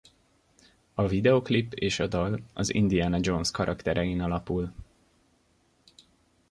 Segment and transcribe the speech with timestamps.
[0.93, 4.73] A videoklip és a dal az Indiana Jones karakterein alapul.